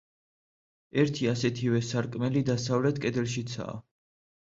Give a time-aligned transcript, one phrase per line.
[1.01, 3.81] ერთი ასეთივე სარკმელი დასავლეთ კედელშიცაა.